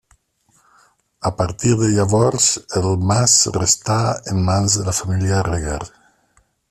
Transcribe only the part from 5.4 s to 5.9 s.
Reguer.